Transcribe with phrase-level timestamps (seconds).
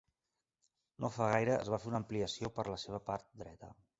[1.03, 3.73] No fa gaire es va fer una ampliació per la seva part dreta.